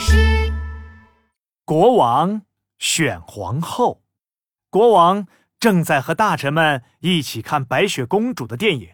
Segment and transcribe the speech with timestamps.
[0.00, 0.52] 事。
[1.64, 2.42] 国王
[2.78, 4.02] 选皇后。
[4.70, 5.26] 国王
[5.58, 8.90] 正在和大臣们一起看白雪公主的电影，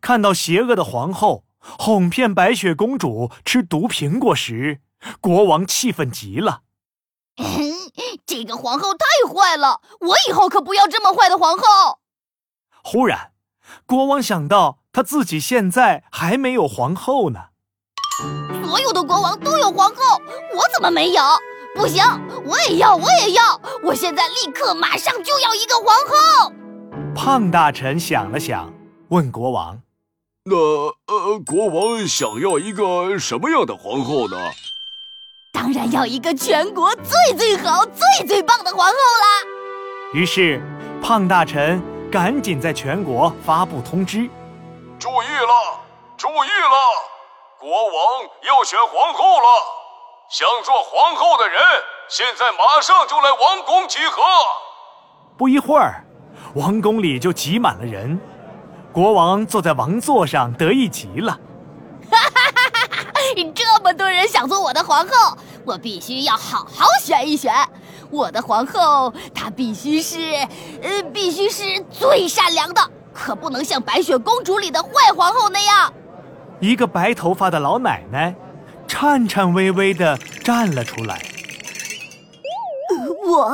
[0.00, 4.80] 看到邪恶的皇后哄骗白雪公主吃毒苹果时，
[5.20, 6.62] 国王气愤极了。
[8.24, 12.00] 这个皇后太坏了，我以后可不要这么坏的皇后。
[12.82, 13.32] 忽然，
[13.86, 17.50] 国王想到他自己现在还没有皇后呢。
[18.68, 20.20] 所有的国王都有皇后，
[20.54, 21.22] 我怎么没有？
[21.74, 22.04] 不行，
[22.44, 23.58] 我也要，我也要！
[23.82, 26.52] 我现在立刻马上就要一个皇后。
[27.14, 28.70] 胖大臣想了想，
[29.08, 29.80] 问国王
[30.44, 34.36] ：“那呃，国王想要一个什么样的皇后呢？”
[35.50, 40.12] 当然要一个全国最最好、最最棒的皇后啦！
[40.12, 40.60] 于是，
[41.02, 44.28] 胖大臣赶紧在全国发布通知
[45.00, 45.80] ：“注意了，
[46.18, 47.17] 注意了！
[47.60, 49.46] 国王要选皇后了！
[50.30, 51.60] 想做皇后的人，
[52.08, 54.22] 现在马上就来王宫集合！”
[55.36, 56.04] 不一会儿，
[56.54, 58.20] 王宫里就挤满了人。
[58.92, 61.32] 国王坐在王座上，得意极了。
[62.08, 63.52] 哈哈哈哈哈！
[63.52, 65.36] 这么多人想做我的皇后。
[65.66, 67.52] 我必须要好好选一选，
[68.08, 70.16] 我的皇后她必须是，
[70.80, 72.80] 呃，必须是最善良的，
[73.12, 75.92] 可不能像白雪公主里的坏皇后那样。
[76.60, 78.34] 一个白头发的老奶奶，
[78.86, 81.20] 颤颤巍巍地站了出来。
[83.28, 83.52] 我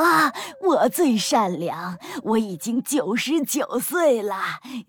[0.63, 4.37] 我最善良，我已经九十九岁了。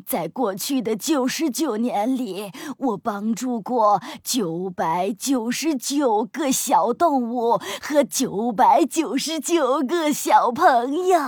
[0.05, 11.19] 在过去的九十九年里，我帮助过九百九十九个小动物和九百九十九个小朋友。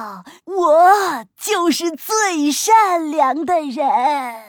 [0.46, 4.47] 我就是最善良的人。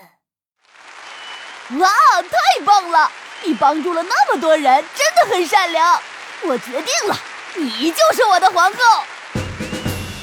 [1.76, 1.86] 哇，
[2.22, 3.10] 太棒了！
[3.44, 6.00] 你帮助了那么多人，真的很善良。
[6.46, 7.14] 我决定了。
[7.56, 8.78] 你就是我的皇后。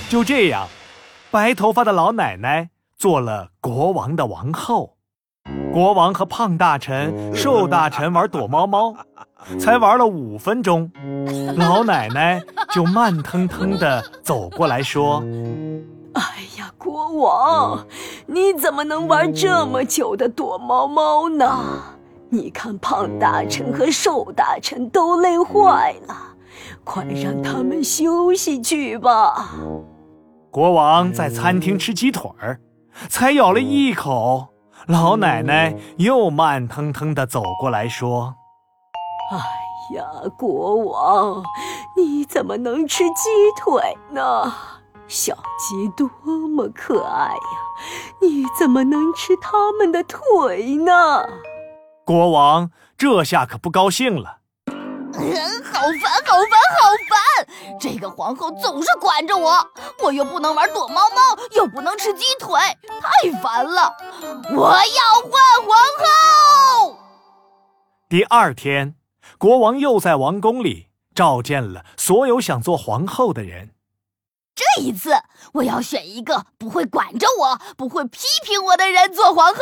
[0.10, 0.68] 就这样，
[1.30, 4.98] 白头发的老奶奶做了国王的王后。
[5.72, 8.96] 国王和胖大臣、瘦大臣玩躲猫猫，
[9.60, 10.90] 才玩了五分钟，
[11.58, 12.42] 老奶奶
[12.74, 15.22] 就慢腾腾地走过来说
[16.16, 16.22] ：“哎
[16.58, 17.86] 呀，国王，
[18.26, 21.60] 你怎么能玩这么久的躲猫猫呢？
[22.30, 26.16] 你看，胖大臣和瘦大臣都累坏了。”
[26.86, 29.50] 快让他们休息去吧。
[30.52, 32.60] 国王在餐厅吃鸡腿儿，
[33.10, 34.48] 才咬了一口，
[34.88, 38.36] 老奶奶又慢腾腾地走过来说
[39.34, 40.06] ：“哎呀，
[40.38, 41.44] 国王，
[41.98, 44.54] 你怎么能吃鸡腿呢？
[45.08, 46.10] 小鸡多
[46.48, 47.38] 么可爱呀，
[48.22, 51.28] 你怎么能吃它们的腿呢？”
[52.06, 54.40] 国王这下可不高兴了。
[55.14, 57.80] 好烦，好烦，好烦！
[57.80, 59.56] 这个皇后总是管着我，
[60.04, 62.60] 我又不能玩躲猫猫，又不能吃鸡腿，
[63.02, 63.96] 太烦了！
[64.56, 65.32] 我要换
[65.66, 66.98] 皇后。
[68.10, 68.96] 第二天，
[69.38, 73.75] 国王又在王宫里召见了所有想做皇后的人。
[74.56, 75.12] 这一次，
[75.54, 79.60] 我要选一个不会管着我、不会批评我的人做皇后。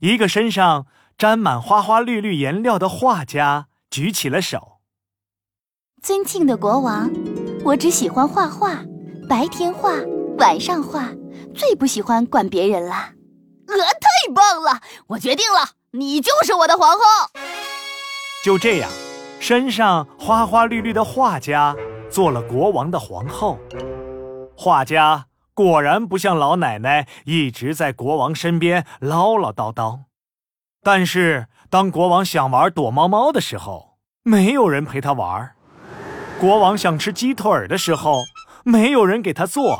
[0.00, 0.86] 一个身上
[1.18, 3.66] 沾满花花绿绿颜料的画家。
[3.90, 4.78] 举起了手。
[6.00, 7.10] 尊敬的国王，
[7.64, 8.84] 我只喜欢画画，
[9.28, 9.90] 白天画，
[10.38, 11.08] 晚上画，
[11.56, 12.94] 最不喜欢管别人了。
[13.66, 14.80] 呃，太棒了！
[15.08, 17.02] 我决定了，你就是我的皇后。
[18.44, 18.88] 就这样，
[19.40, 21.74] 身上花花绿绿的画家
[22.10, 23.58] 做了国王的皇后。
[24.56, 30.00] 画家果然不像老奶奶一直在国王身边唠唠叨叨。
[30.82, 35.50] 但是，当国王想玩躲猫猫的时候，没有人陪他玩；
[36.40, 38.22] 国王想吃鸡腿的时候，
[38.64, 39.78] 没有人给他做。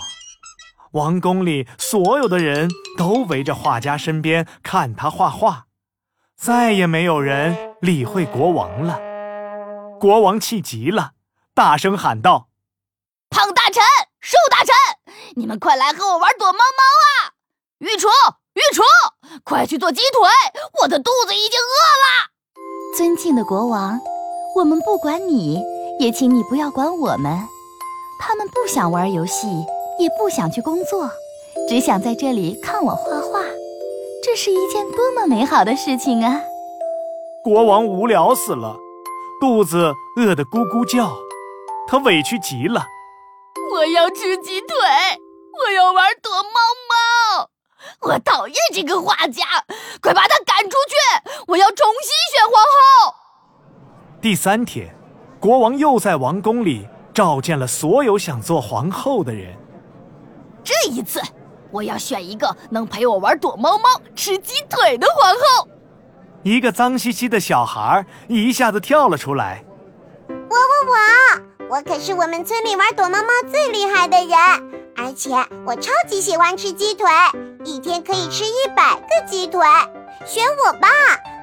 [0.92, 2.68] 王宫里所有的人
[2.98, 5.66] 都围着画家身边看他画画，
[6.36, 8.98] 再也没有人理会国王了。
[9.98, 11.12] 国王气极了，
[11.60, 12.48] 大声喊道
[13.28, 13.83] ：“胖大臣、
[14.18, 14.74] 瘦大臣，
[15.36, 17.36] 你们快来和我玩躲猫猫啊！
[17.80, 18.09] 御厨，
[18.54, 18.83] 御厨！”
[19.45, 20.22] 快去做鸡腿！
[20.80, 22.97] 我的肚子已经饿了。
[22.97, 24.01] 尊敬的国王，
[24.57, 25.62] 我们不管你，
[25.98, 27.39] 也请你不要管我们。
[28.18, 29.47] 他们不想玩游戏，
[29.98, 31.10] 也不想去工作，
[31.68, 33.42] 只想在这里看我画画。
[34.24, 36.41] 这是一件多么美好的事情啊！
[37.45, 38.78] 国王无聊死了，
[39.39, 41.15] 肚子饿得咕咕叫，
[41.91, 42.87] 他委屈极了。
[43.72, 44.69] 我要吃鸡腿，
[45.66, 46.51] 我要玩躲猫
[46.89, 47.51] 猫。
[48.03, 49.45] 我讨厌这个画家，
[50.01, 50.95] 快把他赶出去！
[51.48, 53.15] 我要重新选皇后。
[54.21, 54.95] 第三天，
[55.41, 59.59] 国王又在王宫里召见了所有想做皇后的人。
[60.63, 61.21] 这一次，
[61.72, 65.69] 我要选一个能陪我玩躲猫猫、吃鸡腿的皇后。
[66.45, 69.65] 一个脏兮兮的小孩一下子跳了出来。
[70.28, 74.37] 我我我，我可是我们村里玩躲猫猫最厉害的人，
[74.97, 75.31] 而且
[75.65, 77.07] 我超级喜欢吃鸡腿，
[77.65, 79.61] 一天可以吃一百个鸡腿。
[80.27, 80.89] 选我吧，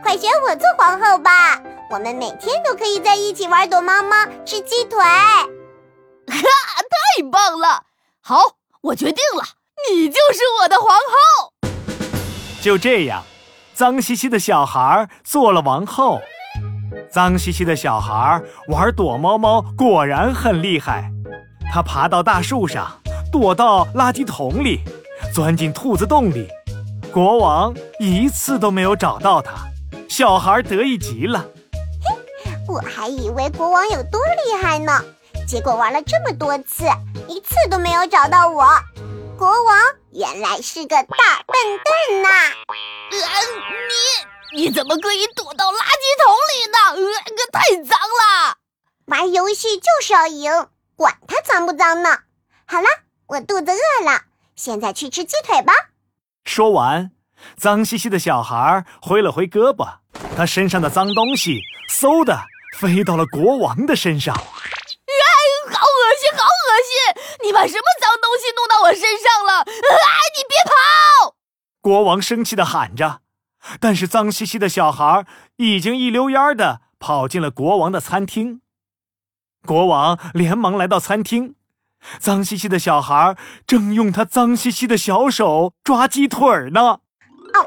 [0.03, 1.57] 快选我做皇后吧！
[1.89, 4.99] 我们每天都可以在一起玩躲猫猫、吃鸡腿。
[4.99, 5.37] 哈，
[6.27, 7.83] 太棒了！
[8.19, 9.45] 好，我决定了，
[9.89, 11.53] 你就是我的皇后。
[12.61, 13.23] 就这样，
[13.73, 16.19] 脏兮兮的小孩做了王后。
[17.11, 21.11] 脏兮兮的小孩玩躲猫猫，果然很厉害。
[21.71, 23.01] 他爬到大树上，
[23.31, 24.81] 躲到垃圾桶里，
[25.33, 26.47] 钻进兔子洞里。
[27.11, 29.53] 国王一次都没有找到他，
[30.07, 31.45] 小孩得意极了。
[32.03, 32.15] 嘿
[32.67, 34.91] 我还以为国王有多厉害呢，
[35.47, 36.85] 结果玩了这么多次，
[37.27, 38.65] 一次都没有找到我。
[39.37, 39.77] 国王
[40.11, 41.55] 原来是个大笨
[41.85, 42.29] 蛋呐！
[43.11, 43.17] 呃，
[43.87, 46.77] 你你怎么可以躲到垃圾桶里呢？
[46.95, 48.57] 呃，可太脏了！
[49.05, 50.51] 玩游戏就是要赢，
[50.95, 52.19] 管它脏不脏呢。
[52.65, 52.87] 好了，
[53.27, 54.21] 我肚子饿了，
[54.55, 55.73] 现在去吃鸡腿吧。
[56.45, 57.11] 说完，
[57.57, 59.97] 脏兮兮的小孩挥了挥胳膊，
[60.35, 62.39] 他身上的脏东西嗖的
[62.77, 64.33] 飞到了国王的身上。
[64.33, 64.43] 哎，
[65.73, 67.23] 好恶心，好恶心！
[67.43, 69.59] 你把什么脏东西弄到我身上了？
[69.59, 71.35] 哎，你别跑！
[71.81, 73.21] 国王生气的喊着，
[73.79, 75.25] 但是脏兮兮的小孩
[75.57, 78.61] 已经一溜烟的跑进了国王的餐厅。
[79.65, 81.55] 国王连忙来到餐厅。
[82.19, 83.35] 脏兮兮的小孩
[83.65, 86.99] 正用他脏兮兮的小手抓鸡腿呢。
[87.53, 87.65] 哦，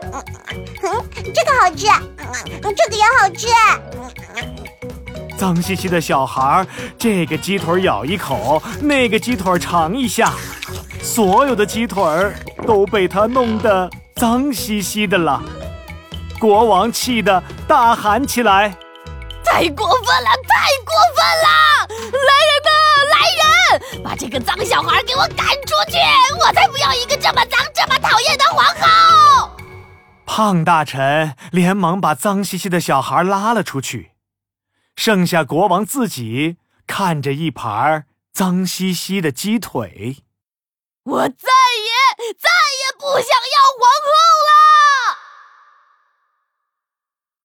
[0.82, 1.04] 嗯，
[1.34, 1.88] 这个好吃，
[2.18, 3.48] 嗯，这个也好吃。
[5.36, 6.64] 脏兮兮的小孩，
[6.96, 10.32] 这个鸡腿咬一口，那个鸡腿尝一下，
[11.02, 12.00] 所有的鸡腿
[12.66, 15.42] 都被他弄得脏兮兮的了。
[16.40, 18.74] 国王气得大喊起来
[19.44, 21.50] ：“太过分了，太过分了！
[22.12, 22.70] 来人呐！”
[23.12, 25.98] 来人把这个脏小孩给我赶出去！
[26.40, 29.50] 我才不要一个这么脏、这么讨厌的皇后！
[30.24, 34.12] 胖大臣连忙把脏兮兮的小孩拉了出去，
[34.96, 36.56] 剩下国王自己
[36.86, 40.24] 看着一盘脏兮兮的鸡腿。
[41.04, 44.10] 我再也再也不想要皇后